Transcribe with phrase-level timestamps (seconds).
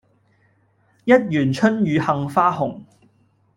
[1.05, 2.81] 一園春雨杏花紅